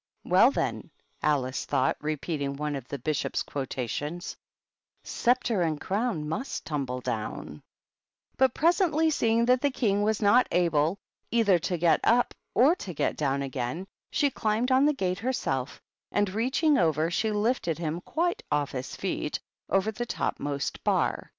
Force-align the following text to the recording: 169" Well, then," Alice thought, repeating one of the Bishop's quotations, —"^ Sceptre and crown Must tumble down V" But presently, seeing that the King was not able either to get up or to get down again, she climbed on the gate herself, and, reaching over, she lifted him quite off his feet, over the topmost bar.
169" 0.23 0.33
Well, 0.43 0.51
then," 0.81 0.89
Alice 1.21 1.63
thought, 1.65 1.95
repeating 2.01 2.55
one 2.55 2.75
of 2.75 2.87
the 2.87 2.97
Bishop's 2.97 3.43
quotations, 3.43 4.35
—"^ 5.05 5.07
Sceptre 5.07 5.61
and 5.61 5.79
crown 5.79 6.27
Must 6.27 6.65
tumble 6.65 7.01
down 7.01 7.57
V" 7.57 7.61
But 8.39 8.55
presently, 8.55 9.11
seeing 9.11 9.45
that 9.45 9.61
the 9.61 9.69
King 9.69 10.01
was 10.01 10.19
not 10.19 10.47
able 10.51 10.97
either 11.29 11.59
to 11.59 11.77
get 11.77 11.99
up 12.03 12.33
or 12.55 12.73
to 12.77 12.95
get 12.95 13.15
down 13.15 13.43
again, 13.43 13.85
she 14.09 14.31
climbed 14.31 14.71
on 14.71 14.85
the 14.87 14.93
gate 14.93 15.19
herself, 15.19 15.79
and, 16.11 16.31
reaching 16.31 16.79
over, 16.79 17.11
she 17.11 17.31
lifted 17.31 17.77
him 17.77 18.01
quite 18.01 18.41
off 18.51 18.71
his 18.71 18.95
feet, 18.95 19.39
over 19.69 19.91
the 19.91 20.07
topmost 20.07 20.83
bar. 20.83 21.29